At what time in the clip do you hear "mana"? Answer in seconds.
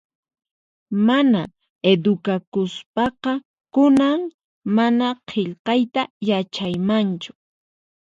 1.07-1.41, 4.75-5.07